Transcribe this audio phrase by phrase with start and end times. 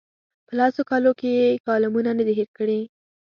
[0.47, 2.79] په لسو کالو کې یې کالمونه نه دي هېر کړي.